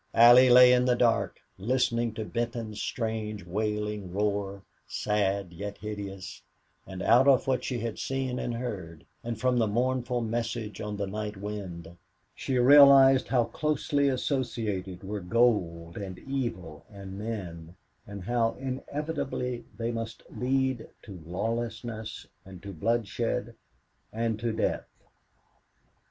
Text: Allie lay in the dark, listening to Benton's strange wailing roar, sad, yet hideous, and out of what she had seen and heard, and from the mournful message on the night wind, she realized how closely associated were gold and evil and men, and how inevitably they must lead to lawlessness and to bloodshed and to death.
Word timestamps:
Allie 0.15 0.49
lay 0.49 0.73
in 0.73 0.85
the 0.85 0.95
dark, 0.95 1.41
listening 1.59 2.15
to 2.15 2.25
Benton's 2.25 2.81
strange 2.81 3.45
wailing 3.45 4.11
roar, 4.11 4.63
sad, 4.87 5.53
yet 5.53 5.77
hideous, 5.77 6.41
and 6.87 7.03
out 7.03 7.27
of 7.27 7.45
what 7.45 7.63
she 7.63 7.77
had 7.81 7.99
seen 7.99 8.39
and 8.39 8.55
heard, 8.55 9.05
and 9.23 9.39
from 9.39 9.59
the 9.59 9.67
mournful 9.67 10.21
message 10.21 10.81
on 10.81 10.97
the 10.97 11.05
night 11.05 11.37
wind, 11.37 11.97
she 12.33 12.57
realized 12.57 13.27
how 13.27 13.43
closely 13.43 14.09
associated 14.09 15.03
were 15.03 15.21
gold 15.21 15.97
and 15.97 16.17
evil 16.17 16.83
and 16.89 17.19
men, 17.19 17.75
and 18.07 18.23
how 18.23 18.55
inevitably 18.59 19.65
they 19.77 19.91
must 19.91 20.23
lead 20.31 20.89
to 21.03 21.21
lawlessness 21.27 22.25
and 22.43 22.63
to 22.63 22.73
bloodshed 22.73 23.53
and 24.11 24.39
to 24.39 24.51
death. 24.51 24.87